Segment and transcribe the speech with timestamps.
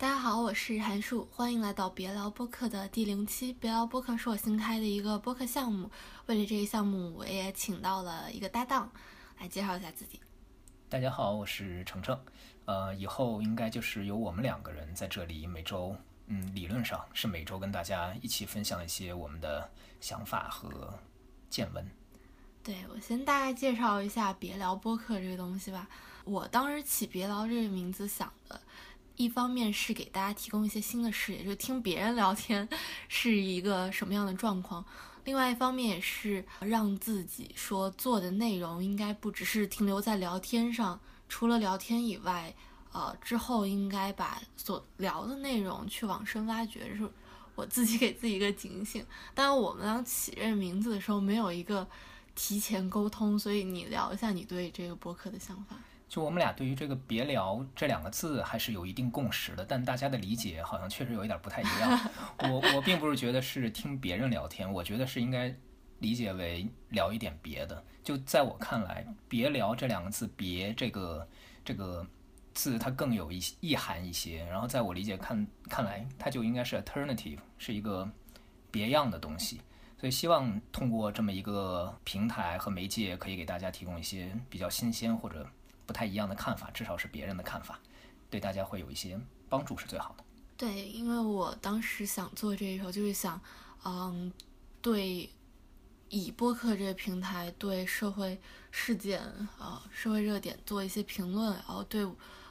[0.00, 3.52] 大家好，我是韩树，欢迎来到别聊播客的第零期。
[3.52, 5.90] 别聊播客是我新开的一个播客项目，
[6.24, 8.90] 为了这个项目，我也请到了一个搭档
[9.38, 10.18] 来介绍一下自己。
[10.88, 12.18] 大家好，我是程程。
[12.64, 15.94] 呃，以后应该就是由我们两个人在这里每周，
[16.28, 19.70] 嗯，理论上是每周跟大家一起分享一些我们的
[20.00, 20.98] 想法和
[21.50, 21.86] 见闻。
[22.62, 25.86] 对我先大概介绍一下别聊播客这个东西吧。
[26.24, 28.58] 我当时起别聊这个名字想的。
[29.16, 32.68] 一方面是给大家提供一些新的视野，就听别人聊天
[33.08, 34.82] 是一个什么样的状况；
[35.24, 42.54] 另外一方面也是让自己说做的内容应该不只是停留在聊天上，除了聊天以外，
[42.92, 47.10] 呃，之后应该把所聊的内容去往深挖掘，这是
[47.54, 49.04] 我自己 给自己一个警醒。
[49.34, 51.86] 当，我们俩起这名字的时候没有一个
[52.34, 55.76] 提前沟通，所以你聊一下你对这个博客的想法。
[56.10, 62.10] 就我们俩对于这个“别聊”这两个字还是有一定共识的，但大家的理解好像确实有一点不太一样。
[62.38, 65.54] 我我并不是觉得是听别人聊天，我觉得是应该
[66.00, 67.84] 理解为聊一点别的。
[68.02, 71.28] 就在我看来，“别聊”这两个字，“别”这个
[71.64, 72.04] 这个
[72.54, 74.44] 字它更有一些意涵一些。
[74.46, 78.10] 然后在我理解看看来，它就应该是 alternative，是一个
[78.72, 79.60] 别样的东西。
[79.96, 85.46] 所以希望通过这么一个平台和媒介，可以给大家提供一些比较新鲜或者。
[85.90, 87.76] 不太一样的看法，至少是别人的看法，
[88.30, 90.22] 对大家会有一些帮助是最好的。
[90.56, 93.40] 对，因为我当时想做这一首，就是想，
[93.84, 94.32] 嗯，
[94.80, 95.28] 对，
[96.08, 99.20] 以播客这个平台对社会事件
[99.58, 102.06] 啊、社会热点做一些评论，然后对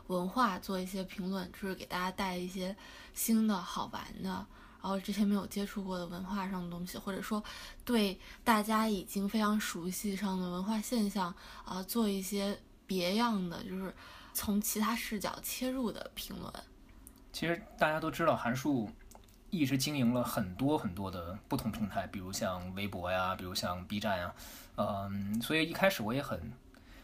[0.07, 2.75] 文化做一些评论，就是给大家带一些
[3.13, 4.47] 新的好玩的，然
[4.81, 7.41] 后之前没有接触过的文化上的东西，或者说
[7.85, 12.59] 对大家已经非常熟悉上的文化现象啊，做一些。
[12.89, 13.93] 别样的就是
[14.33, 16.51] 从其他视角切入的评论。
[17.31, 18.89] 其实大家都知道，韩束
[19.51, 24.33] 一直经营了很多很多的不同平台，比如像微博呀，比如像 B 站呀，
[24.77, 26.51] 嗯，所以一开始我也很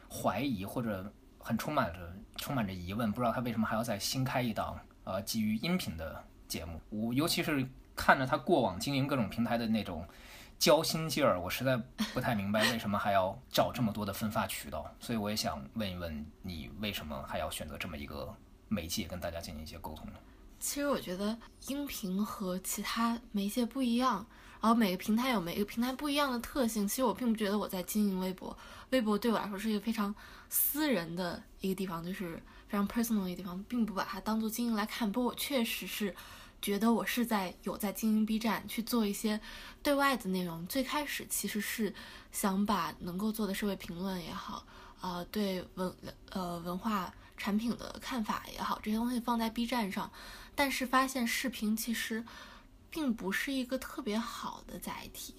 [0.10, 6.82] 怀疑或者很充满着充满着疑问，不知道他为什么还要再新开一档呃基于音频的节目。
[6.90, 7.64] 我尤其是
[7.96, 10.04] 看着他过往经营各种平台的那种。
[10.58, 11.78] 交心劲儿，我实在
[12.14, 18.34] 不太明白为什么还要找这么多的分发渠道，所以我也想问一问你，为什么还要选择这么一个
[18.68, 20.14] 媒介跟大家进行一些沟通呢？
[20.60, 24.26] 其实我觉得音频和其他媒介不一样，
[24.62, 26.88] 然后每个平台有每个平台不一样的特性。
[26.88, 28.58] 其实我并不觉得我在经营微博，
[28.90, 30.16] 微博对我来说是一个非常
[30.50, 35.12] 私人的一个地方，就是非常 personal 的一个地方，并不把它当做经营来看。
[35.12, 36.16] 不过我确实是。
[36.66, 39.40] 觉得我是在有在经营 B 站去做一些
[39.84, 40.66] 对外的内容。
[40.66, 41.94] 最开始其实是
[42.32, 44.66] 想把能够做的社会评论也好，
[45.00, 45.96] 呃，对文
[46.32, 50.12] 呃文化产品的看法也好，这些东西放在 B 站上，
[50.56, 52.26] 但是发现视频其实
[52.90, 55.36] 并不是一个特别好的载体。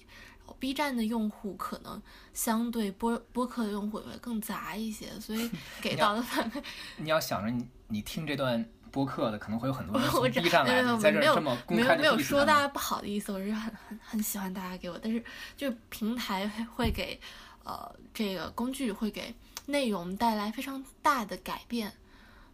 [0.59, 2.01] B 站的用户可能
[2.33, 5.51] 相对播播客的用户会更杂一些，所以
[5.83, 6.63] 给到的反馈，
[6.95, 8.65] 你要想着你你听这段。
[8.91, 15.23] 播客的可能会有很多 人从 B 站来，在这这么公开的没有说大家不好的意思，我是很很很喜欢大家给我，但是
[15.55, 17.19] 就平台会给，
[17.63, 19.33] 呃，这个工具会给
[19.65, 21.93] 内容带来非常大的改变，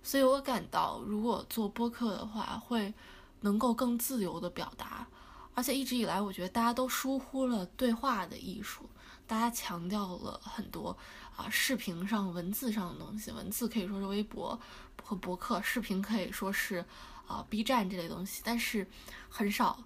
[0.02, 2.94] 所以我感到如果做播客的话，会
[3.42, 5.08] 能够更自由的表达，
[5.54, 8.90] 而且一直以来我觉得大家都疏忽了对话的艺术，
[9.28, 10.96] 大家强调了很多
[11.36, 14.60] 啊视频上文字上的东西，文字可以说是微博。
[15.06, 16.86] 和博客视频可以说是，
[17.28, 18.88] 啊 B 站这类东西，但是
[19.30, 19.78] 很少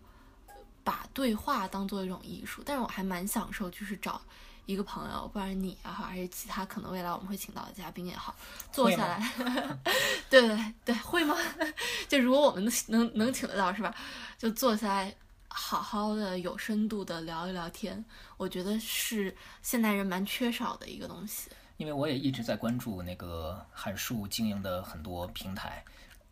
[0.83, 2.61] 把对话当做一种艺术。
[2.63, 4.21] 但是我还蛮享受，就是找
[4.67, 8.35] 一个朋友，不然你也好，还是其他可能未来我们会请到的嘉宾也好，
[8.71, 9.33] 坐下来，
[10.29, 11.35] 对对对，会吗？
[12.07, 13.91] 就如果我们能能能请得到是吧？
[14.37, 15.15] 就坐下来
[15.49, 18.03] 好好的有深度的聊一聊天，
[18.37, 21.49] 我觉得是现代人蛮缺少的一个东西。
[21.77, 25.83] 因为我也一直在关注那个韩束经营的很多平台，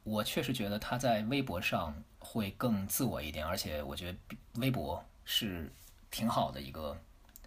[0.03, 4.17] 我确实觉得他在微博上会更自我一点，而且我觉得
[4.55, 5.71] 微博是
[6.09, 6.97] 挺好的一个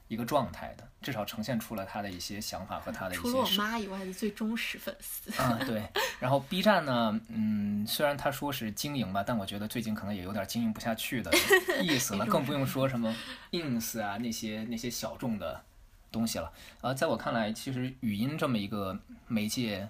[0.09, 3.23] 一个状态的，至少呈现出了他的一些想法和他的一些。
[3.23, 5.31] 除了我妈以外的最忠实粉丝。
[5.41, 5.83] 啊，对。
[6.19, 11.31] 然后 B 站呢，嗯，虽然他说是经营吧，但我觉得最近可能也有点经营不下去的
[11.83, 13.15] 意思了，更不用说什么
[13.53, 15.63] ins 啊那些那些小众的。
[16.11, 16.51] 东西了，
[16.81, 19.87] 呃，在我看来，其实语音这么一个媒介，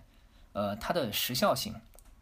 [0.53, 1.73] 呃，它的时效性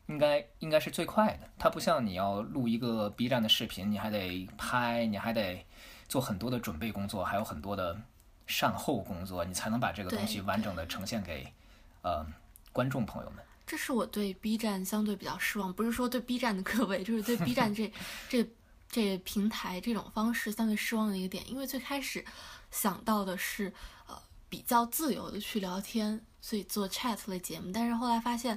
[0.09, 1.49] 应该应该是最快的。
[1.59, 5.65] 它不像你要录一个 B 站的视频，你还得拍，你还得
[6.09, 8.01] 做很多的准备工作，还有很多的
[8.47, 11.53] 善后工作，你才能把这个东西完整的呈现给
[12.03, 12.25] 呃
[12.73, 13.45] 观众朋友们。
[13.67, 17.93] 这是我对 B 站相对比较失望，不是说对 B 站的各位，就是对 B 站这
[18.31, 18.49] 这
[18.89, 21.51] 这平台这种方式相对失望的一个点。
[21.51, 22.25] 因为最开始
[22.71, 23.73] 想到的是，
[24.07, 24.17] 呃，
[24.49, 27.73] 比较自由的去聊天，所以做 chat 类节目。
[27.75, 28.57] 但是后来发现，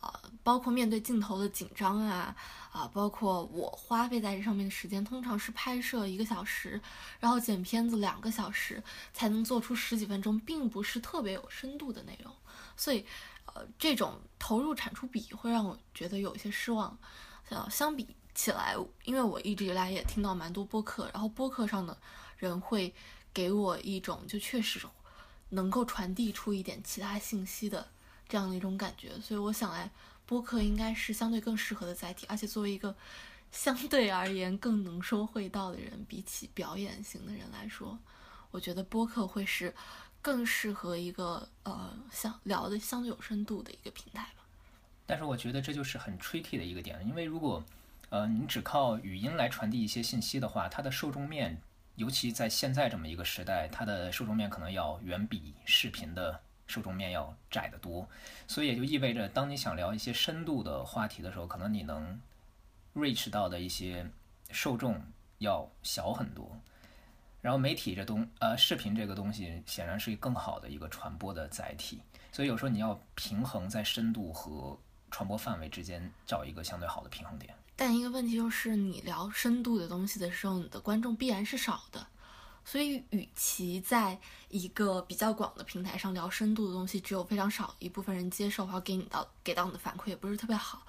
[0.00, 2.34] 呃，包括面对镜头的紧张啊，
[2.72, 6.80] 啊，包括我花费在这上面的时间，通常是拍摄一个小时，
[7.20, 12.32] 然后剪片子两个小时，才能做出十几分钟，并不是特别有深度的内容，
[12.76, 13.04] 所以。
[13.54, 16.96] 呃，这种投入产出比会让我觉得有一些失望。
[17.48, 21.96] 呃，相比起来，因为我一直以来也听到蛮多播客，然后播客上的
[22.36, 22.94] 人会
[23.32, 24.78] 给我一种就确实
[25.48, 27.88] 能够传递出一点其他信息的
[28.28, 29.90] 这样的一种感觉，所以我想来
[30.26, 32.26] 播客应该是相对更适合的载体。
[32.28, 32.94] 而且作为一个
[33.50, 37.98] 相对而言更能说会道的人，比起表演型的人来说，
[38.50, 39.74] 我觉得播客会是。
[40.20, 44.44] 更适合一个呃，相聊的相对有深度的一个平台吧。
[45.06, 47.64] 但是我觉得这就是很 tricky 的一个点，因为如果
[48.10, 51.62] 呃你只靠语音来传递一些信息的话，它的受众面，
[51.94, 58.08] 尤其在现在这么一个时代，它的受众面可能要远比视频的受众面要窄得多。
[58.46, 62.20] 所以也就意味着，当你想聊一些深度的话题的时候，可能你能
[62.94, 64.08] reach 到的一些
[64.50, 65.02] 受众
[65.38, 66.56] 要小很多。
[67.40, 72.00] 然后媒体这东呃视频这个东西显然是更好的一个传播的载体，
[72.32, 74.76] 所以有时候你要平衡在深度和
[75.10, 77.54] 传播范围之间找一个相对好的平衡点。
[77.76, 82.04] 但一个问题就是，你聊深度的东西的时候，你的观众必然是少的，
[82.70, 84.18] 所以与其在
[84.50, 90.82] 一个比较广的平台上聊深度的东西，只有非常少一部分人接受，然后给你到给到你的反馈也不是特别好，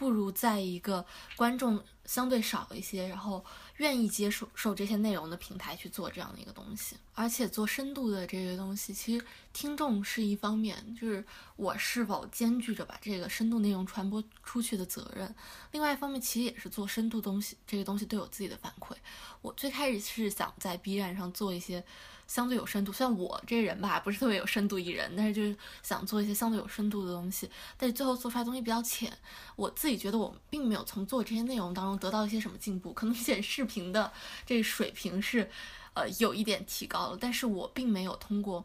[0.00, 1.04] 不如在一个
[1.36, 3.44] 观众相对少一些，然后。
[3.80, 9.24] 愿意接受受这些内容的平台去做这样的一个东西，而且做深度的这个东西，其实
[9.54, 11.24] 听众是一方面，就是
[11.56, 15.34] 我是否兼具着把这个深度内容传播出去的责任。
[15.72, 18.94] 另外一方面，其实也是做深度东西这个东西对我自己的反馈。
[19.40, 21.82] 我最开始是想在 B 站上做一些。
[22.30, 29.12] 相对有深度，虽然我这人吧不是特别有深度艺人，但是就是想做一些相对有深度的东西，但是最后做出来东西比较浅。
[29.56, 34.12] 我自己觉得我并没有从做这些内容当中得到一些什么进步，可能剪视频的
[34.46, 35.50] 这水平是，
[35.94, 38.64] 呃，有一点提高了，但是我并没有通过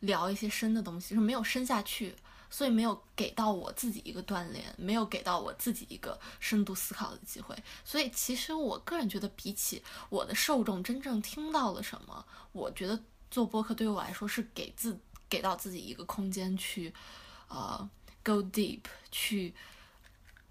[0.00, 2.14] 聊一些深的东西，就是没有深下去。
[2.52, 7.56] 所以没有给到我自己一个锻炼，没有给到我自己一个深度思考的机会。
[7.82, 15.00] 所以其实我个人觉得，比起我的受众真正听到了什么，我觉得做播客对于我来说是给自
[15.30, 16.92] 给到自己一个空间去，
[17.48, 17.88] 呃
[18.22, 19.54] ，go deep，去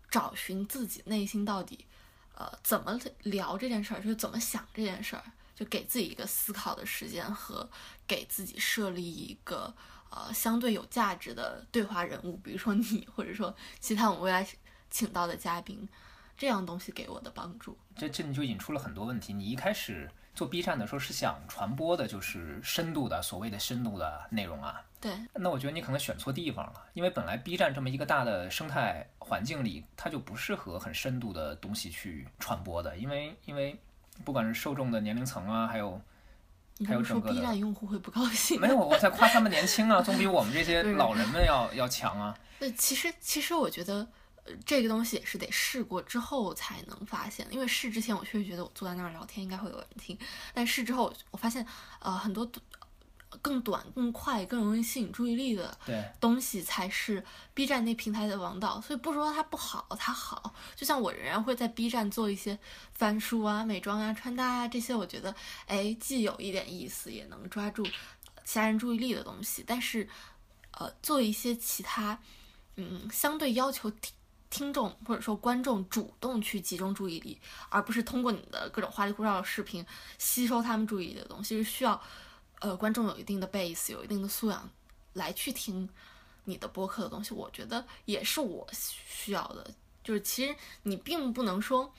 [0.09, 1.86] 找寻自己内心到底，
[2.33, 7.69] 呃，怎么聊这件事儿，就是怎么想这件事儿，就给自己一个思考的时间和
[8.07, 9.71] 给自己设立一个。
[10.11, 14.45] 呃，相对有价值的对话人物，比如说你，或者说其他我们未来
[14.89, 15.87] 请到的嘉宾，
[16.37, 19.31] 这样东西给我的帮助，这这你就引出了很多问题。
[19.31, 24.83] 你一开始做 B 站的时候是想传播的就是深度的，所谓的深度的内容啊。
[24.99, 25.13] 对。
[25.33, 33.79] 那我觉得你可能选错地方了，因为本来 B 站这么一个大的生态环境里，它就不适合很深度的东西去传播的，因为因为
[34.25, 36.01] 不管是受众的年龄层啊，还有。
[36.85, 38.59] 还有整个 B 站用户会不高兴？
[38.59, 42.37] 没有，我在夸他们年轻啊，总比我们这些老人们要要强啊。
[42.59, 44.07] 那，其实其实我觉得，
[44.43, 47.47] 呃，这个东西也是得试过之后才能发现。
[47.50, 50.17] 因为试之前，我确实觉得我坐在那儿聊天应该会有人听，
[50.53, 51.65] 但试之后，我发现，
[52.00, 52.50] 呃，很多。
[53.41, 55.77] 更短、更快、更容易吸引注意力的
[56.19, 57.23] 东西才是
[57.53, 58.81] B 站那平台的王道。
[58.81, 60.53] 所以不说它不好，它好。
[60.75, 62.59] 就像我仍然会在 B 站做一些
[62.93, 65.33] 翻书啊、美妆啊、穿搭啊这些，我觉得
[65.65, 67.83] 哎，既有一点意思，也能抓住
[68.43, 69.63] 其他人注意力的东西。
[69.65, 70.07] 但是，
[70.71, 72.19] 呃，做一些其他，
[72.75, 74.11] 嗯，相对要求听
[74.50, 79.85] 听众或者说观众主动去集中注意力，而不是通过你的各种花里胡哨的视频
[80.17, 82.01] 吸收他们注意力的东西，是需要。
[82.62, 84.70] 呃，观众有一定的 base，有一定的素养，
[85.13, 85.89] 来去听
[86.46, 89.68] 你的播客的东西，我觉得也是我需要的。
[90.03, 91.91] 就是其实你并不能说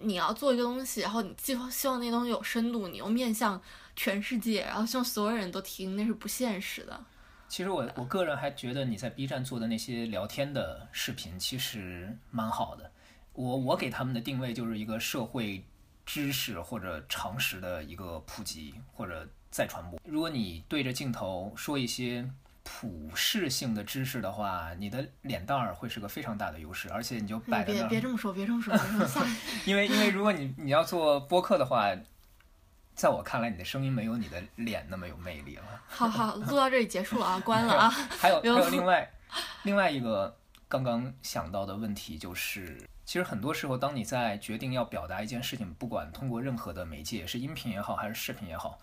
[0.00, 3.60] 你要做一个东西，然后你既希望那东西有深度，你又面向
[3.94, 7.04] 全世界，然后希望所有人都听，那是不现实的。
[7.46, 12.90] 其实我我个人还觉得你在 B 站做的那些聊天的视频其实蛮好的。
[13.34, 15.62] 我我给他们的定位就是一个社会
[16.06, 19.28] 知识或者常识的一个普及或者。
[19.50, 20.00] 再传播。
[20.04, 22.28] 如果你对着镜头说一些
[22.62, 28.74] 普适性的知识的话，你的脸蛋儿会是个非常大的优势，而且你就摆别别这么说，别这么说，
[29.64, 31.90] 因为因为如果你你要做播客的话，
[32.94, 35.62] 在我看来，你的声音没有你的脸那么有魅力了。
[35.88, 37.88] 好好，录到这里结束了啊，关了啊。
[38.10, 39.10] 还有还有另外
[39.62, 40.36] 另外一个
[40.68, 42.76] 刚刚想到的问题就是，
[43.06, 48.78] 其实很多时候，当你在决定要表达一件事情，不管通过任何的媒介，是音频也好，还是视频也好，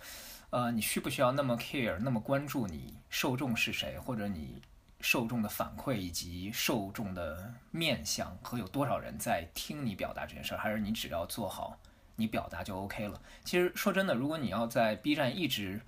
[0.56, 4.62] 呃，你需不需要那么 care，那么关注你受众是谁，或者你
[5.02, 11.78] 受众的反馈以及受众的面相和有多少人在听你表达这件事儿，还是你只要做好
[12.16, 13.22] 你表达就 OK 了？
[13.44, 15.82] 其实说真的，如果你要在 B 站一直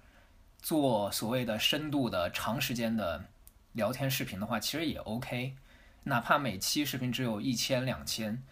[0.61, 3.23] 做所谓的深度的长时间的
[3.71, 5.55] 聊天视频的话，其实也 OK。
[6.03, 8.43] 哪怕每期视频只有一千两千，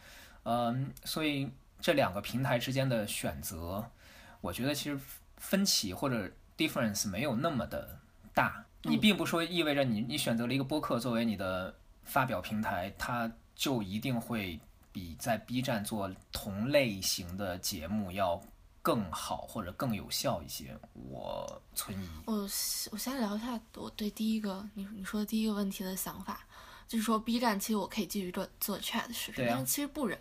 [0.43, 3.91] 嗯，所以这两个平台之间的选择，
[4.39, 4.97] 我觉得其实
[5.37, 7.99] 分歧或者 difference 没有那么的
[8.33, 8.65] 大。
[8.83, 14.59] 你并不说意味着你你选择了一个播客作为你的发表平台，它就一定会
[14.91, 18.39] 比在 B 站做同类型的节目要
[18.81, 20.77] 更好或者更有效一些。
[20.93, 22.07] 我存疑。
[22.25, 22.43] 我
[22.91, 26.45] 我先聊一下我对第一个你你说的第一个问题的想法。
[26.87, 30.19] 就是说，B 站其实我可以继续做做 chat 视频，但是其实不忍。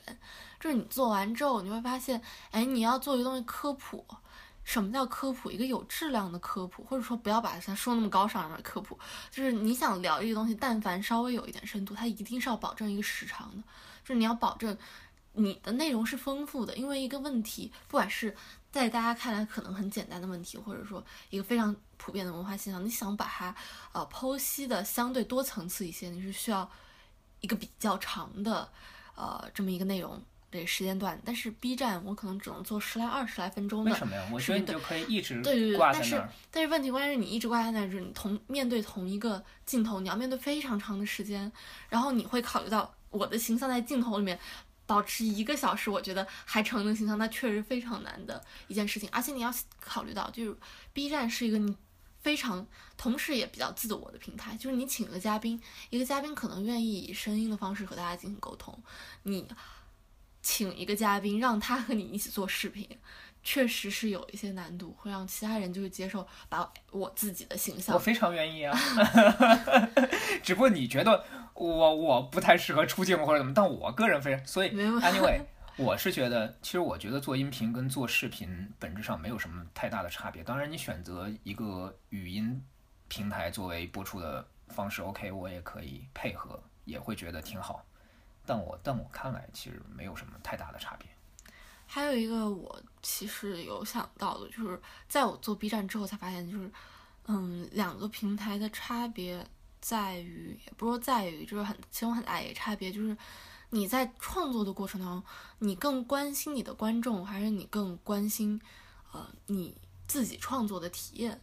[0.59, 2.19] 就是你做完之后，你会发现，
[2.53, 4.03] 哎，你要做一个东西科普。
[4.65, 5.51] 什么叫科普？
[5.51, 8.99] 一个有质量的科普，或者说不要把它说那么高尚的科普。
[9.31, 13.63] 就是你想聊一个东西，但凡稍微有一点深度，它一定是要保证一个时长的。
[14.03, 14.77] 就是你要保证
[15.35, 18.37] 你的内容是丰富的，因为一个问题，不管是。
[18.75, 23.55] 在大家看来可能很简单的问题，或者说一个非常普遍的文化现象，你想把它
[23.93, 26.69] 呃剖析的相对多层次一些，你是需要
[27.41, 28.69] 一个比较长的
[29.15, 30.21] 呃这么一个内容
[30.61, 31.21] 的时间段。
[31.25, 33.91] 但是 B 站我可能只能做十来二十来分钟的。
[33.91, 34.29] 为什么呀？
[34.33, 41.51] 我觉得你就可以一直对对对，但是但是问题关键是你一直挂在那儿，就是你同面对同一个镜头，你要面对非常长的时间，
[41.89, 44.39] 然后你会考虑到我的形象在镜头里面。
[44.87, 49.09] 保持一个小时，我觉得还成能形象，那确实非常难的一件事情。
[49.11, 50.55] 而且你要考虑到，就是
[50.93, 51.75] B 站是一个你
[52.21, 52.67] 非常，
[52.99, 54.55] 同时也比较自我的平台。
[54.59, 55.59] 就是你请个嘉宾，
[55.89, 58.79] 一个嘉宾可能愿意以声音的方式和大家进行沟通，
[59.23, 59.49] 你
[60.45, 62.87] 请一个嘉宾让他和你一起做视频。
[63.47, 67.95] 确实是有一些难度，会让其他人就是接受把我自己的形象。
[67.95, 68.75] 我非常愿意啊，
[70.43, 71.23] 只不过你觉得
[71.53, 74.71] 我我不太适合出镜或者怎么，但我个人非常所以。
[74.71, 75.43] Anyway，
[75.77, 80.43] 我是觉得，其实我觉得做音频跟做视频本质上没有什么太大的差别。
[80.43, 82.65] 当然，你选择一个语音
[83.09, 87.85] 平台作为播出的方式，OK，我也可以配合，也会觉得挺好。
[88.47, 91.09] 但我但我看来，其实没有什么太大的差别。
[91.87, 96.71] 还有一个我其实有想到的，就是在我做 B 站之后才发现，就是，
[97.27, 99.47] 嗯，两个平台的差别
[99.81, 103.17] 在于，也不说在于，就是很其中很大一个差别，就是
[103.71, 105.25] 你在创作的过程当中，
[105.59, 108.61] 你更关心你的观众，还是你更关心，
[109.13, 109.77] 呃，你
[110.09, 111.41] 自己创作的体验？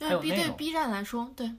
[0.00, 1.50] 因为 B 对 B 站来说，对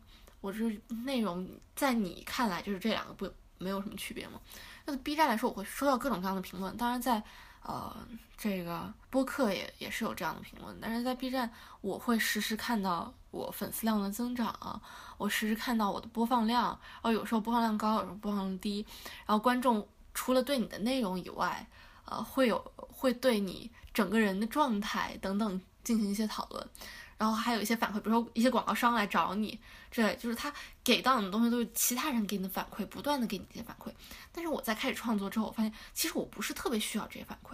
[0.41, 0.69] 我这
[1.03, 3.29] 内容在你看来就是这两个不
[3.59, 4.41] 没有什么区别吗？
[4.85, 7.23] 那 B 站来说，我会收到各种各样的评论，当然在。
[7.61, 7.93] 呃，
[8.37, 11.51] 这个播客也也是有这样的评论，但是在 B 站，
[11.81, 14.81] 我会实时看到我粉丝量的增长，
[15.17, 18.83] 我实时看到我的播放量，然后有时候播放量高，有时候播放量低，
[19.25, 21.67] 然后观众除了对你的内容以外，
[22.05, 26.69] 呃，会有会对你整个人的状态等等进行一些讨论，
[27.19, 29.59] 然后还有一些反馈，比如说一些广告商来找你，
[29.91, 30.51] 这就是他
[30.83, 33.91] 给到你的东西都是其他人给你的反馈，不断的给你这些反馈。
[34.31, 37.53] 但是我在开始创作之后，我发现其实我不是特别需要这些反馈，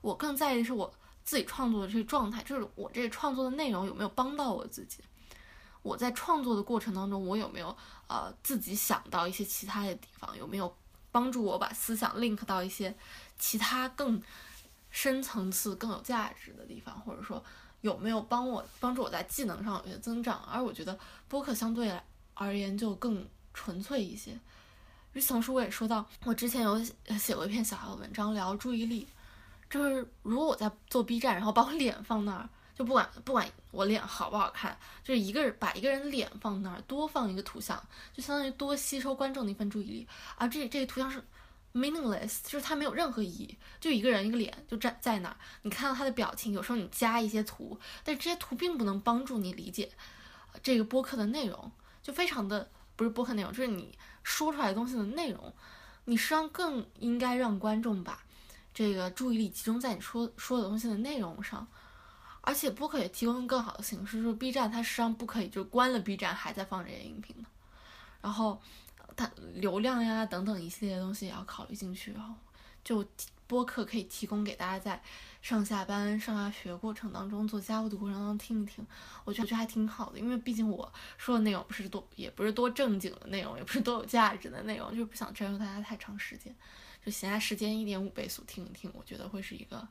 [0.00, 4.98] 我更在意的是我自己创作的这个状态，就是我这个创作的内容有没有帮到我自己。
[5.82, 7.76] 我在创作的过程当中，我有没有
[8.06, 10.76] 呃自己想到一些其他的地方，有没有
[11.10, 12.94] 帮助我把思想 link 到一些
[13.38, 14.22] 其他更
[14.90, 17.42] 深层次、更有价值的地方，或者说
[17.80, 20.40] 有没有帮我帮助我在技能上有些增长。
[20.50, 24.38] 而我觉得播客相对来而言就更纯粹一些。
[25.12, 26.80] 与此同时，我也说到，我之前有
[27.18, 29.06] 写过一篇小小的文章，聊注意力。
[29.68, 37.80] 就是如果我在做 B 站，然后把我脸放那儿，就不管不管我脸好不好看，就是一个人把一个人脸放那儿，多放一个图像，
[38.12, 40.08] 就相当于多吸收观众的一份注意力。
[40.36, 41.22] 而这这个图像是
[41.72, 49.90] meaningless，就是它没有任何意义，就一个人一个脸就站在那儿，你看到他的表情，有时候你加一些图，但这些图并不能帮助你理解
[50.62, 51.72] 这个播客的内容，
[52.02, 53.98] 就非常的不是播客内容，就是你。
[54.22, 55.52] 说出来的东西的内容，
[56.04, 58.22] 你实际上更应该让观众把
[58.74, 61.66] 这个注意力集中在你说说的东西的内容上，
[62.42, 67.48] 而且播客也提供更好的形式，就是 B 站它实际上不可以就关了 B 站还在放这些音频的，
[68.20, 68.60] 然后
[69.20, 72.34] 它流量呀等等一系列东西也要考虑进去，然后
[72.82, 73.04] 就
[73.46, 75.02] 播客可以提供给大家在
[75.42, 78.86] 上下班、上下学过程当中、做家务的过程当中听一听，
[79.24, 86.54] 我觉得我觉得还挺好的，因为毕竟我说的内容不是多，也不是多正经的内容，也不是多有价值的内容，就是不想占用大家太长时间，
[87.04, 89.86] 就闲暇时间一点五倍速听一听，我觉得会是一个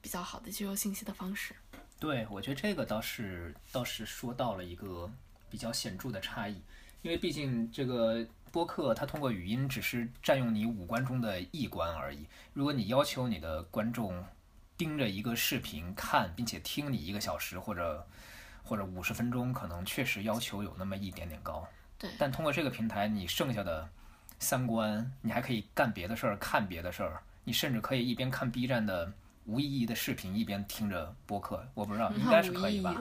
[0.00, 1.54] 比较好的接收信息的方式。
[1.98, 5.10] 对，我觉得这个倒是倒是说到了一个
[5.50, 6.62] 比较显著的差异，
[7.02, 12.26] 因为毕竟这个播客它通过语音只是占用你五官中的一关而已。
[12.52, 14.24] 如果你要求你的观众
[14.76, 18.06] 盯着一个视频看，并且听你一个小时或者
[18.62, 21.66] 或者五十分钟，可能确实要求有那么一点点高。
[21.98, 23.88] 对，但通过这个平台，你剩下的
[24.38, 29.12] 三观，你还可以干别的事儿，看别的事儿，你甚至可以一边看 B 站的。
[29.46, 32.94] 无意义的视频一边听着播客，我不知道应该是可以吧？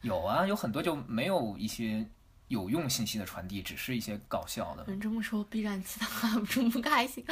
[0.00, 2.04] 有啊，有很多就没有一些
[2.48, 4.84] 有用信息的传递，只是一些搞笑的。
[4.86, 7.24] 你这么说，B 站其他 UP 主不开心。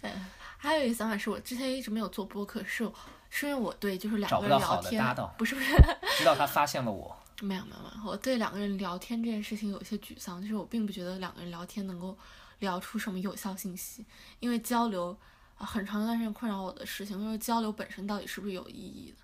[0.00, 0.10] 对，
[0.58, 2.90] 还有一个想法是我之前一直没有做播客，是
[3.30, 5.02] 是因为我对就是两个人聊天，
[5.38, 5.74] 不是不是，
[6.18, 7.16] 直到他发现了我。
[7.42, 12.16] 没有没有没有，我对两个人聊天这件事情有一些沮丧，就是我并不觉得两个人聊天能够
[12.60, 14.04] 聊出什么有效信息，
[14.40, 15.16] 因为交流。
[15.56, 19.18] 啊，很长一段时间困扰我的事情就是交流本身到底是不是有意义的？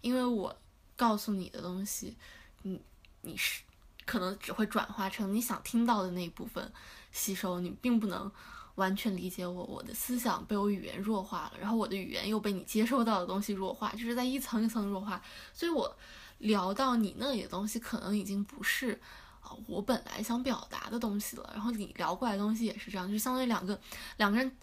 [0.00, 0.56] 因为我
[0.94, 2.16] 告诉你的东西，
[2.62, 2.80] 你
[3.22, 3.64] 你是
[4.06, 6.72] 可能只会转化成你想听到的那一部分
[7.10, 8.30] 吸收，你并不能
[8.74, 9.64] 完全理解我。
[9.64, 15.22] 我的思想被我语言弱化了，然后我的语言又被你接收到的东西弱化，就是在一层一层弱化。
[15.52, 15.96] 所以我
[16.38, 19.00] 聊到你那里的东西，可能已经不是
[19.40, 21.50] 啊我本来想表达的东西了。
[21.52, 23.80] 然后你聊过来的东西也是这样，就相当于两个
[24.16, 24.56] 两个人。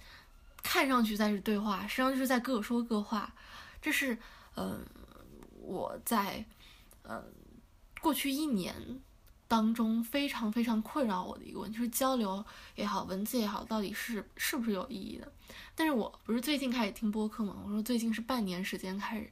[0.62, 3.34] 看上去在是对话，实际上就是在各说各话。
[3.82, 4.18] 这是，
[4.58, 4.86] 嗯，
[5.62, 6.46] 我在，
[7.04, 7.24] 嗯，
[8.02, 8.76] 过去一年
[9.50, 15.30] 当中非常非常困扰我的一个问题，就是交流也好，文字也好，到底是是不是有意义的？
[15.76, 17.58] 但是我不是最近开始听播客嘛？
[17.66, 19.30] 我说最近是半年时间开始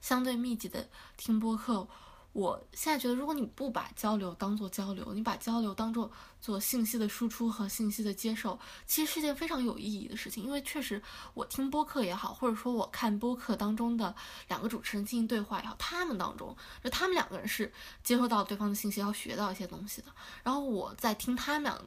[0.00, 1.88] 相对密集的听播客。
[2.32, 6.10] 我现在觉得，如果你不把交流当做交流，你把交流当做
[6.40, 10.44] 做信息的输出和信息的接受，其实是件非常有意义的事情。
[10.44, 11.02] 因为确实，
[11.34, 14.14] 我听播客也好，或者说我看播客当中的
[14.46, 17.72] 两个主持人进行对话也好，他们当中就他们两个人是
[18.04, 20.06] 接收到对方的信息，要学到一些东西的。
[20.44, 21.84] 然后我在听他们两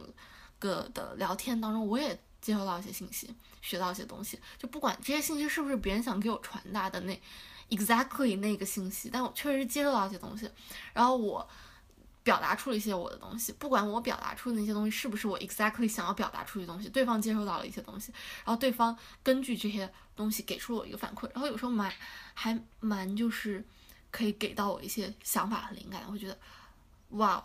[0.60, 4.40] 个的聊天当中，我也接收到一些信息，学到一些东西。
[4.60, 7.20] 就不管这些信息是不是别人想给我传达的那。
[7.70, 10.48] exactly 那个信息，但我确实接受到一些东西，
[10.94, 11.48] 然后我
[12.22, 18.12] 表达出了一些我的东西，不管我表达出的那些东西是不是我 exactly 想要表达出的东西，对方接收到了一些东西，
[18.46, 21.92] 然后对方根据这些东西给出了我一个反馈，然后有时候蛮
[22.36, 23.66] 还蛮就是
[24.12, 26.38] 可以给到我一些想法和灵感，我觉得
[27.12, 27.44] 哇，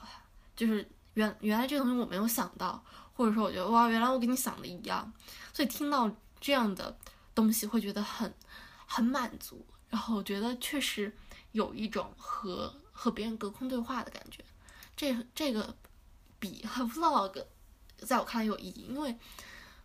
[0.54, 2.84] 就是原原来这个东西我没有想到，
[3.18, 5.12] 或者说我觉得哇，原来我跟你想的一样，
[5.52, 6.08] 所以听到
[6.40, 6.96] 这样的
[7.34, 8.32] 东西会觉得很
[8.86, 9.66] 很满足。
[9.88, 11.12] 然后我觉得确实
[11.50, 14.44] 有一种和和别人隔空对话的感觉，
[14.96, 15.74] 这这个
[16.38, 17.44] 比 vlog
[17.98, 19.18] 在我看来有意义，因为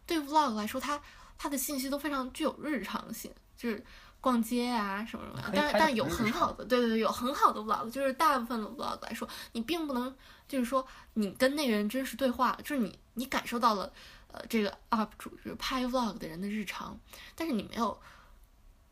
[0.05, 1.01] 对 vlog 来说，它
[1.35, 3.83] 它的信息都非常具有日常性，就是
[4.23, 10.15] 逛街啊什么什么，但是但有很好的，对对对，有很好的 vlog，就是大部分的 vlog 来说，你并不能
[10.47, 13.91] 就是说你跟那个人真实对话，就是你你感受到了
[14.29, 16.97] 呃这个 up 主就是拍 vlog 的人的日常，
[17.35, 17.99] 但是你没有。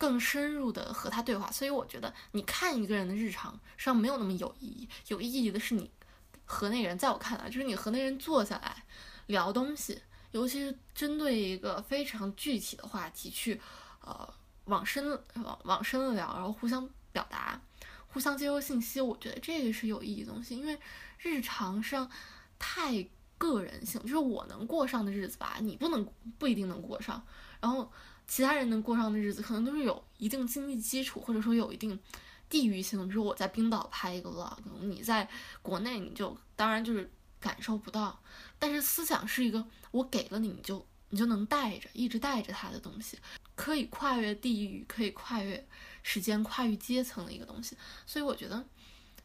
[0.02, 5.92] 更深入的和他对话，所以我觉得你看一个人的日常实际上没有那么有意义，有意义的是你
[6.44, 8.84] 和那个人，在我看来，就是你和那人坐下来
[9.28, 13.62] 聊东西，尤其是针对一个非常具体的话题去，
[14.04, 14.28] 呃，
[14.66, 17.60] 往深往往深了聊，然后互相表达，
[18.08, 20.78] 互相接收信息，我觉得这个是有意义的东西，因为
[21.20, 22.10] 日常上
[22.58, 23.06] 太
[23.38, 27.24] 个人性，就是我能过上的日子吧，你不能不一定能过上，
[27.60, 27.92] 然后。
[28.28, 32.00] 其他人能过上的日子，可能都是有一定经济基础，或者说有一定
[32.48, 33.06] 地域性。
[33.10, 35.28] 比如我在冰岛拍一个 vlog，你在
[35.62, 38.18] 国内你就当然就是感受不到。
[38.58, 43.20] 但是思想是一个，我给了你，你就你就能带着，一直带着它的东西，
[43.62, 45.64] 可以跨越地域，可以跨越
[46.02, 47.78] 时间，跨越阶层的一个东西。
[48.08, 48.66] 所以我觉得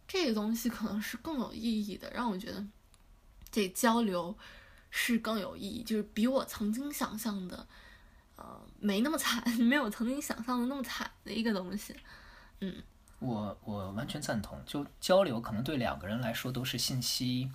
[0.07, 2.62] 这个东西可能是更有意义的，让我觉得
[3.51, 4.37] 这交流
[4.90, 7.66] 是更有意义，就是比我曾经想象的。
[8.37, 11.96] 呃，没那么惨， 没有曾经想象的那么惨的一个东西。
[12.61, 12.83] 嗯，
[13.18, 14.62] 我我完全赞同。
[14.66, 17.51] 就交流，可能对两个人来说都是信息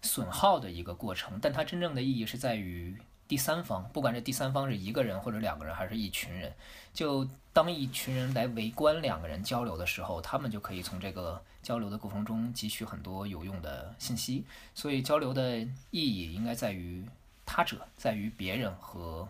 [0.00, 2.96] 损耗的一个过程，但它真正的意义是在于
[3.32, 6.52] 第三方，不管这第三方是一个人或者两个人，还是一群人。
[6.92, 14.44] 就当一群人来围观两个人交流的时候，他们就可以从这个交流的过程中汲取很多有用的信息。
[14.74, 17.02] 所以交流的意义应该在于
[17.46, 19.26] 他者，在于别人和。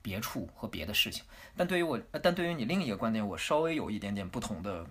[0.00, 1.22] 别处和别的事情。
[1.54, 4.86] 但对于我，但对于你另一个观点，我稍微有一点点不同的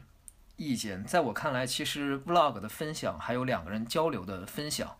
[0.58, 1.04] 意见。
[1.06, 4.96] 在我看来，其实 vlog 的分享还有两个人交流的分享，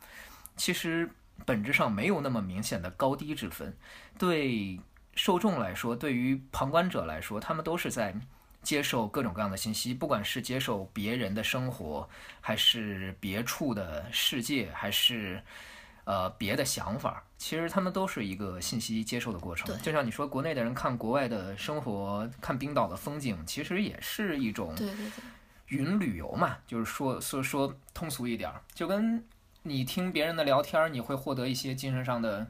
[0.56, 1.12] 其实
[1.46, 3.76] 本质上没有那么明显的高低之分。
[4.18, 4.80] 对
[5.16, 8.16] 受众来说，对于旁观者来说，他们都是在
[8.62, 12.08] 接受各种各样的信息，不管是接受别人的生活，
[12.42, 15.42] 还是别处的世界，还是
[16.04, 17.24] 呃别的想法。
[17.38, 19.80] 其实他们都是一个信息接受的过程。
[19.82, 25.24] 就像你说，国内的人看国外的生活，看冰岛的风景，其实也是一种对对对，
[25.68, 26.58] 云旅游嘛。
[26.68, 29.24] 就是说说说通俗一点儿，就跟
[29.68, 32.48] 你听别人的聊天，你会获得一些精神上的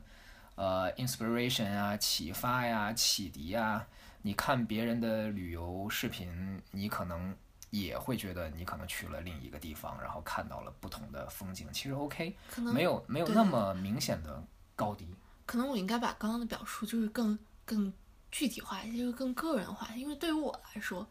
[0.55, 3.87] 呃 inspiration 啊、启发呀、启迪啊。
[4.21, 7.35] 你看别人的旅游视频，你可能
[7.69, 11.67] 也会觉得你可能去了另一个地方，然后看到了不同的风景。
[11.71, 14.43] 其实 OK，可能没有没有那么明显的
[14.75, 15.07] 高低。
[15.45, 17.91] 可能我应该把刚刚的表述就是更更
[18.31, 19.87] 具体化一些，就是更个人化。
[19.95, 21.07] 因为对于我来说，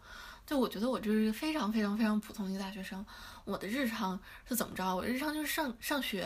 [0.46, 3.04] 就我觉得我就是一个非常非常非常普通的一个大学生。
[3.44, 4.94] 我的日常是怎么着？
[4.94, 6.20] 我日常就是上上学，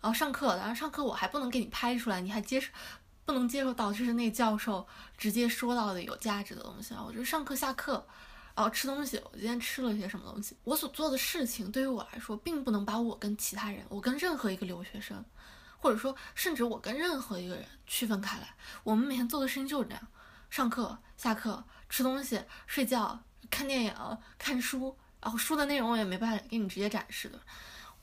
[0.00, 2.70] 然后上课，然后上课我还不能给你拍出来，你还接受
[3.24, 7.02] 不能接受到就是那教授直接说到的有价值的东西啊。
[7.04, 8.06] 我就是上课下课。
[8.54, 10.56] 然后吃东西，我今天吃了一些什么东西？
[10.64, 15.24] 我所做的事情对于我来说，并不能把我跟其他人，我跟任何一个留学生，
[15.78, 18.56] 或者说甚至我跟任何一个人区分开来。
[18.82, 20.08] 我们每天做的事情就是这样：
[20.50, 23.94] 上课、下课、吃东西、睡觉、看电影、
[24.38, 24.96] 看书。
[25.20, 27.38] 然后书的内容我也没办法给你直接展示的。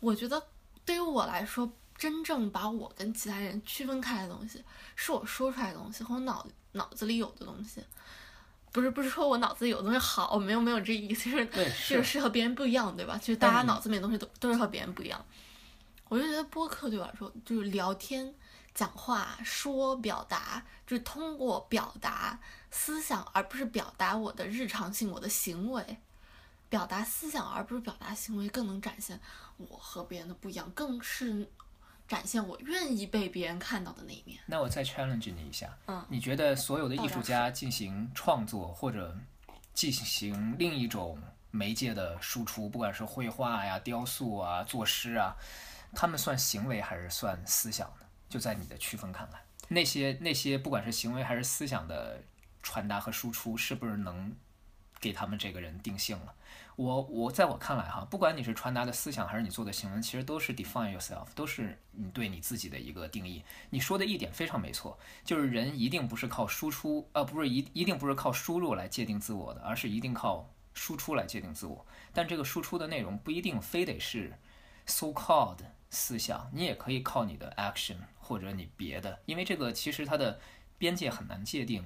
[0.01, 0.41] 我觉得
[0.83, 4.61] 对于我来说，真正把我跟其他人区分开的东西，
[4.95, 7.81] 是我说出来的东西和我脑脑子里有的东西。
[8.73, 13.17] 不是不是说我脑子里有东西好，没有没有这意思，就是对， 就是是和别人不一样，对吧？
[13.17, 15.25] 就是大家脑子里的东西都都是和别人不一样。
[16.09, 18.35] 我就觉得播客对我来说，就是聊天、
[18.73, 22.37] 讲话、说、表达，就是通过表达
[22.75, 25.97] 思想，而不是表达我的日常性、我的行为。
[26.67, 29.17] 表达思想而不是表达行为，更能展现
[29.55, 31.49] 我和别人的不一样，更是
[32.05, 34.37] 展现我愿意被别人看到的那一面。
[34.45, 39.15] 那我再 challenge 你一下，嗯，你觉得所有的艺术家进行创作或者
[39.73, 41.17] 进行另一种
[41.49, 45.33] 媒介的输出，不管是绘画呀、雕塑啊、作诗啊，
[45.95, 48.05] 他们算行为还是算思想呢？
[48.27, 52.21] 就在你的区分看来，那些那些不管是行为还是思想的
[52.65, 54.35] 传达和输出，是不是能
[54.99, 56.33] 给他们这个人定性了？
[56.75, 63.43] 我我在我看来哈，不管你是传达的思想还是你做的行为，其实都是 define yourself，都是你对你自己的一个定义。
[63.69, 71.85] 你说的一点非常没错，就是人一定不是靠输出，呃，不是一一定不是靠输入来界定自我的，而是一定靠输出来界定自我。
[72.11, 74.33] 但这个输出的内容不一定非得是
[74.87, 75.59] so called
[75.91, 80.39] 思想，你也可以靠你的 action 或者你别的，因为这个其实它的
[80.79, 81.85] 边界很难界定。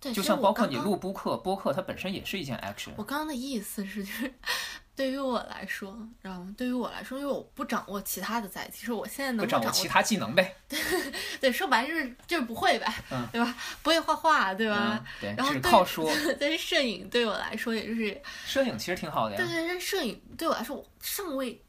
[0.00, 2.90] 对，就像包括你录播客，播客它本身也是一件 action。
[2.96, 4.32] 我刚刚的意思是，就是
[4.94, 6.54] 对于我来说，知道吗？
[6.56, 10.56] 对于我来说，因为我不掌握其他的载体，其实我现在能掌握其他技能呗，
[11.40, 13.54] 对，说白了就是就是不会呗，嗯对吧？
[13.82, 16.10] 不会画画，对吧嗯？，对，然后对只靠说。
[16.40, 21.60] 但是摄影对我来说，也就是摄影其实挺好的呀，对对，但摄影对我来说，我尚未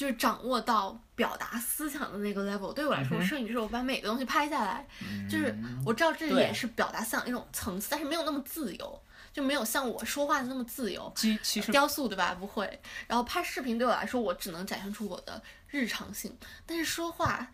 [0.00, 2.72] 就是掌握到表达思想的那个 level。
[2.72, 4.88] 对我来说，摄影就是我把美的东西拍下来，
[5.28, 11.12] 就是嗯我知道这对也是表达思想一种层次，但是没有那么自由，就没有像我说话的那么自由。
[11.14, 12.34] 其其实雕塑对吧？
[12.34, 12.80] 不会。
[13.06, 16.34] 然后拍视频对我来说，我只能展现出我的日常性，
[16.64, 17.46] 但是说话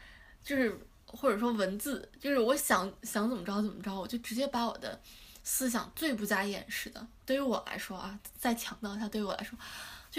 [0.44, 5.00] 就是或者说文字，就是我想想怎么着怎么着，我就直接把我的
[5.42, 9.58] 思想最不加掩饰的，对于我来说啊，再强调一下，对于我来说，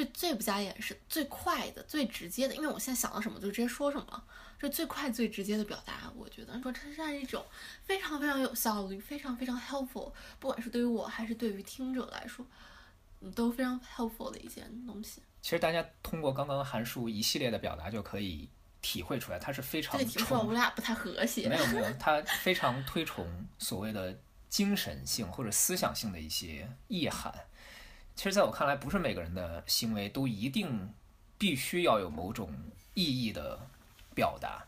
[0.03, 4.23] 就最不加掩饰、最快的、最直接的，因为我现在想到什么就直接说什么，
[4.61, 6.11] 就最快最直接的表达。
[6.15, 7.43] 我觉得说这是一种
[7.81, 12.45] 非常非常有效率、非常非常 helpful，不管是对于我还是对于听者来说。
[13.19, 15.23] 嗯都非常 helpful 的一件东西。
[15.41, 18.47] 其实大家通过刚刚函数一系列的表达就可以
[18.79, 21.49] 体会出来，它是非常这个题目说我们俩不太和谐。
[21.49, 23.25] 没有没有，他非常推崇
[23.57, 24.15] 所谓的
[24.49, 27.33] 精神性或者思想性的一些意涵。
[28.17, 30.91] 其实，在我看来，不是每个人的行为都一定
[31.37, 32.51] 必须要有某种
[32.95, 33.59] 意义的
[34.15, 34.65] 表达。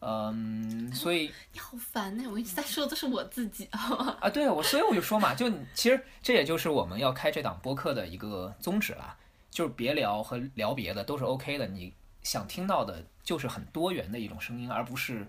[0.00, 4.18] 嗯，所以你好烦呢、我一直在说的是我自己，好吗？
[4.20, 9.16] 啊，对我，所以我就说嘛，就你其实这也就是我们要开这档播客的一个宗旨啦，
[9.50, 15.26] 就是别聊和聊别的都是 OK 的，你想听到的就是很多元的一种声音，而不是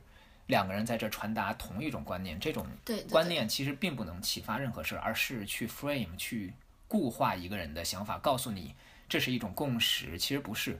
[0.47, 2.37] 两个人在这传达同一种观念。
[2.39, 2.67] 这种
[3.09, 6.51] 观念其实并不能启发任何事，而是去 frame 去
[6.93, 8.75] 固化一个人的想法，告诉你
[9.09, 10.79] 这是一种共识，其实不是。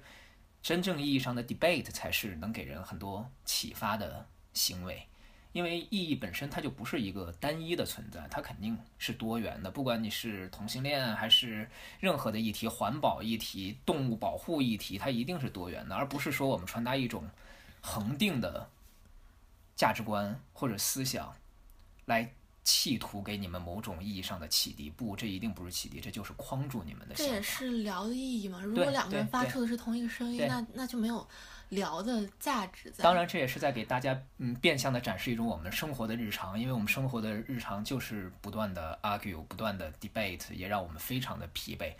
[0.62, 5.08] 真正意义上的 debate 才是能给人很多启发的行为。
[5.54, 9.72] 因为意义本身它就不是一个单一的存在，它肯定是多元的。
[9.72, 11.68] 不管你是同性恋还是
[12.00, 17.28] 任何的议题，环保议题、动物保护议题，它一定是多元的，而不是说我们传达一种
[17.82, 18.70] 恒定的
[19.76, 21.36] 价值观或者思想
[22.06, 22.32] 来
[22.64, 24.90] 企图给你们某种意义上的启迪。
[24.90, 27.42] 不，这一定不是启迪，这就是框住你们的这也。
[27.42, 28.62] 是聊的意义嘛。
[28.62, 31.28] 如果两个人发出的是同一个声音，那那就没有
[31.70, 33.04] 聊的价值在。
[33.04, 41.94] 当然，这也是在给大家嗯变相的展示一种我们生活的日常，因为我们生活的日常就是不断的 argue，不断的 debate，也让我们非常的疲惫。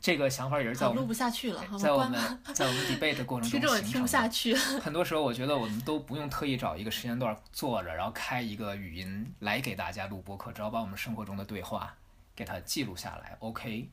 [0.00, 2.04] 这个想法也是在录我们不下去了，在我。
[2.04, 2.18] 们
[2.54, 4.06] 在我们 debate 的过程听中众也听不。
[4.06, 4.54] 下去。
[4.80, 11.94] 很多时候，我觉得我们都不用特意找一个时间段坐着，然后开一个语音来给大家录播客，只要把我们生活中的对话
[12.34, 13.88] 给它记录下来，OK，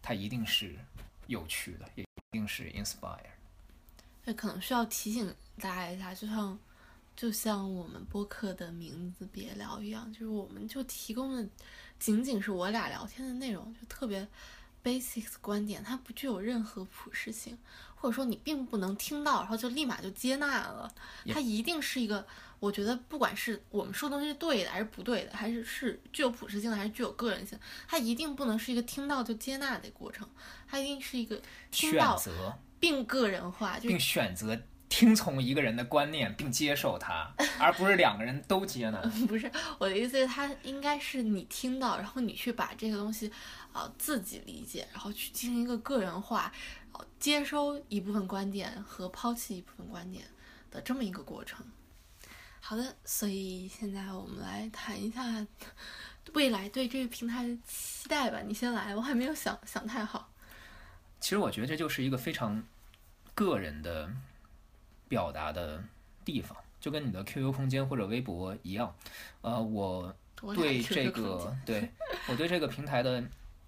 [0.00, 0.76] 它一定是
[1.26, 3.18] 有趣的，也一定是 inspire。
[4.24, 6.58] 那可能需要提醒大家一下，就像
[7.16, 11.48] 就像我们播客的名字“别聊”一样，就是我们就提供的
[11.98, 14.26] 仅仅是我俩聊天的内容，就特别
[14.86, 17.58] basic 的观点，它不具有任何普适性，
[17.96, 20.94] 或者说你并不能听到，然后就立马就接纳了，
[21.28, 22.24] 它一定是一个。
[22.58, 30.26] 我觉得，不管是我们说的东西是对的还是不对的，还是是具有普适性的还是具有个人性，它一定不能是一个听到就接纳的过程，
[30.66, 31.38] 它一定是一个
[31.70, 34.58] 听选到择并个人化，就并选择
[34.96, 37.30] 听从一个人的观念并接受他，
[37.60, 38.98] 而不是两个人都接纳。
[39.28, 43.28] 不是我的意思是，它应该是你听到，然后你去把这个东西
[43.74, 46.50] 啊、呃自己理解，然后去进行一个个人化，
[46.92, 50.24] 呃接收一部分观点和抛弃一部分观点
[50.70, 51.66] 的这么一个过程。
[52.60, 55.46] 好的，所以现在我们来谈一下
[56.32, 58.40] 未来对这个平台的期待吧。
[58.46, 60.32] 你先来，我还没有想想太好。
[61.20, 62.64] 其实我觉得这就是一个非常
[63.34, 64.10] 个人的
[65.08, 65.82] 表达的
[66.24, 68.94] 地方，就跟你的 QQ 空间或者微博一样。
[69.40, 70.14] 呃，我
[70.54, 71.88] 对这个，对
[72.28, 73.22] 我对这个平台的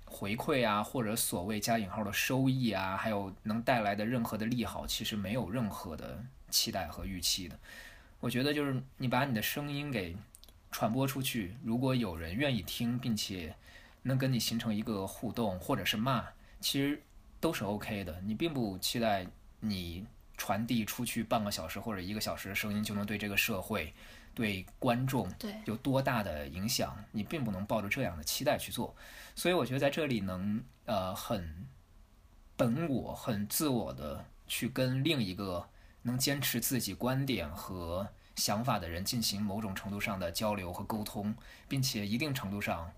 [0.04, 7.58] 回馈啊，或者所谓加引号的收益啊，还有能带来的任何的利好，其实没有任何的期待和预期的。
[8.20, 10.16] 我觉得就是你把你的声音给
[10.72, 13.54] 传播出去，如果有人愿意听，并且
[14.02, 16.24] 能跟你形成一个互动，或者是骂，
[16.60, 17.00] 其实
[17.38, 18.20] 都是 OK 的。
[18.22, 19.26] 你并不期待
[19.60, 20.04] 你
[20.38, 23.92] 传递出去半个小时或者一个小时的声音就能对这个社会、
[24.34, 28.94] 对观众对有多大的影响，你并不能抱着这样的期待去做。
[29.34, 31.66] 所以我觉得在这里能呃很
[32.56, 35.68] 本我、很自我的去跟另一个
[36.02, 41.34] 能坚持自己观点和想法的人进行某种程度上的交流和沟通，
[41.68, 42.90] 并且一定程度上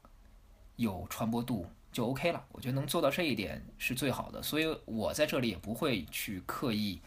[0.77, 2.45] 有传播度就 OK 了。
[2.53, 7.01] 我觉得能做到这一点是最好的，所以我在这里也不会去刻意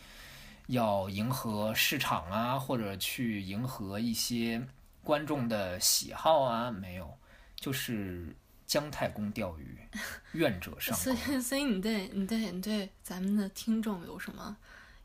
[0.67, 4.65] 要迎合市场啊，或者去迎合一些
[5.04, 7.17] 观众的喜好啊，没有，
[7.56, 9.78] 就是姜太公钓鱼，
[10.32, 11.13] 愿者上钩 所。
[11.13, 14.56] 以，所以你对你对你对咱们的听众有什么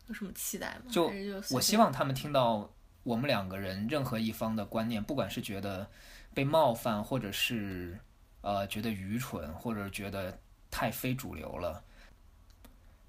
[0.07, 0.91] 有什么期待吗？
[0.91, 2.71] 就就我希望他们听到
[3.03, 5.91] 我们两个人任何一方的观念，不管是觉得
[6.33, 7.99] 被冒犯，或者是
[8.43, 10.39] 呃觉得愚蠢，或者觉得
[10.71, 11.83] 太非主流了，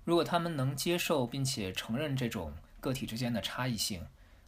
[0.04, 4.06] 如果他们能接受并且承认这种个体之间的差异性，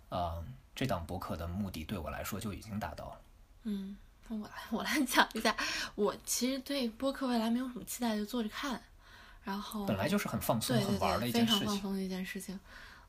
[0.10, 0.44] 啊、
[0.76, 3.22] 这档博客的目的对我来说就已经达到了。
[3.64, 3.96] 嗯，
[4.28, 5.56] 那我来我来讲一下，
[5.96, 8.82] 我其实对播客未来没有什么期待，就坐着看。
[9.44, 11.60] 然后本来就是很放松、对对很玩儿的，一件事情。
[11.60, 12.60] 常放松的一件事情。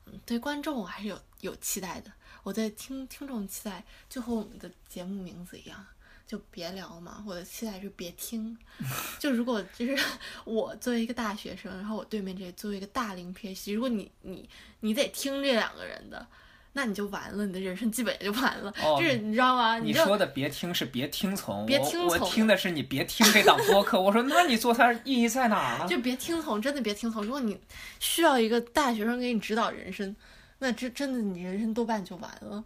[0.05, 2.11] 嗯，对观众我还是有有期待的。
[2.43, 5.85] 我对听听众期待就和我们的节目名字一样，
[6.33, 7.23] 就别聊嘛。
[7.27, 8.57] 我的期待是别听。
[9.19, 9.95] 就如果就是
[10.45, 16.25] 我作为一个大学生，然后我对面这作为一个大龄 PhD，如果你你你得听这两个人的，
[16.73, 18.73] 那你就完了，你的人生基本也就完了。
[18.81, 19.77] 哦就是你知道吗？
[19.77, 24.01] 就你说的别听是别听从，别听从我我听的是你别听这档播客。
[24.01, 25.87] 我说那你做它意义在哪儿呢？
[25.87, 27.23] 就别听从，真的别听从。
[27.23, 27.59] 如果你
[27.99, 30.15] 需要一个大学生给你指导人生，
[30.57, 32.63] 那这真的你人生多半就完了。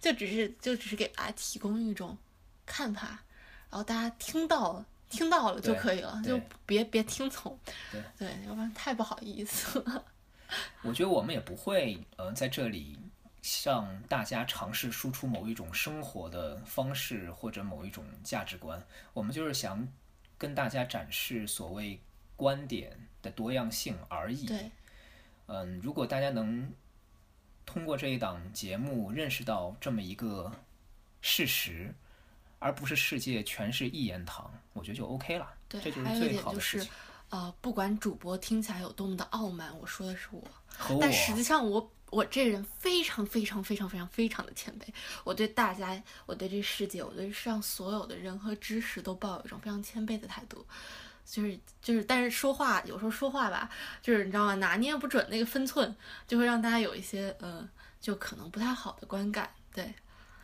[0.00, 2.16] 就只是就只是给大家提供一种
[2.66, 3.22] 看法，
[3.70, 7.56] 然后大家听到了听到了就可以了，就别别听从。
[7.92, 10.04] 对对，要不然太不好意思了。
[10.82, 12.98] 我觉得我们也不会呃在这里
[13.42, 19.86] 向大家尝试输出某一种生活的方式或者某一种价值观，我们就是想
[20.36, 22.00] 跟大家展示所谓
[22.36, 24.46] 观点的多样性而已。
[24.46, 24.70] 对，
[25.46, 26.72] 嗯，如果大家能
[27.64, 30.52] 通过这一档节目认识到这么一个
[31.20, 31.94] 事实，
[32.58, 35.48] 而不是世界全是一言堂，我觉得就 OK 了。
[35.68, 36.90] 对这就还有一最点就是好的事情。
[37.30, 40.42] 呃，不管主播听起来有多么的傲慢，我说的是我，
[41.00, 44.84] 但实际上我我这人非常非常非常非常非常的谦卑，
[45.24, 50.64] 我对大家，我对这世界，我对世上所有的人和知识都抱有一种非常谦卑的态度。
[51.24, 53.68] 就是就是，但是说话有时候说话吧，
[54.00, 54.54] 就是你知道吗？
[54.54, 55.92] 拿捏不准那个分寸，
[56.28, 57.68] 就会让大家有一些呃，
[58.00, 59.50] 就可能不太好的观感。
[59.74, 59.92] 对，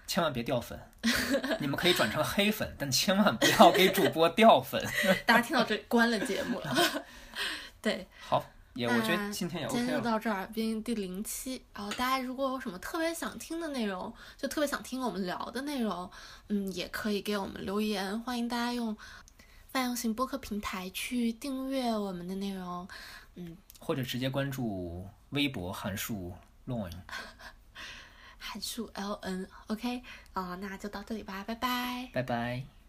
[0.06, 0.78] 千万别掉粉，
[1.60, 4.82] 你们可以转成黑粉，但千万不要给主播掉粉。
[5.26, 7.04] 大家听到这关了节目了。
[7.80, 11.64] 对，好，也我觉得今天也 OK 今天就到这儿，毕竟第零期。
[11.74, 16.10] 然后大家如果有什么特别想听的内容，就特别想听我们聊的内容，
[16.48, 18.96] 嗯，也可以给我们留言，欢迎大家用。
[19.72, 22.86] 泛用型播客平台去订阅我们的内容，
[23.36, 26.30] 嗯，或者直接关注微博函数
[26.66, 26.92] loan，
[28.42, 30.02] 函数 L N，OK，
[30.32, 32.81] 啊，那就到这里吧，拜拜，拜拜。